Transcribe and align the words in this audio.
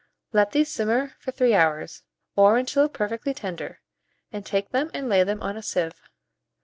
Let 0.33 0.49
these 0.51 0.71
simmer 0.71 1.13
for 1.19 1.29
3 1.31 1.53
hours, 1.53 2.01
or 2.35 2.57
until 2.57 2.89
perfectly 2.89 3.35
tender, 3.35 3.81
and 4.31 4.43
take 4.43 4.71
them 4.71 4.89
and 4.95 5.07
lay 5.07 5.23
them 5.23 5.43
on 5.43 5.55
a 5.55 5.61
sieve. 5.61 6.01